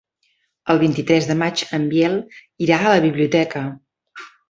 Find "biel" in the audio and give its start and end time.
1.93-2.19